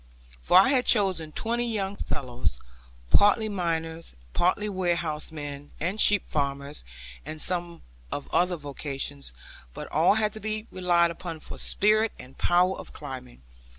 [0.41, 2.59] For I had chosen twenty young fellows,
[3.11, 6.83] partly miners, and partly warehousemen, and sheep farmers,
[7.23, 9.31] and some of other vocations,
[9.75, 13.43] but all to be relied upon for spirit and power of climbing.